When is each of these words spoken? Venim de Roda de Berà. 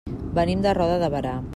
Venim 0.39 0.63
de 0.67 0.73
Roda 0.79 0.97
de 1.05 1.13
Berà. 1.17 1.37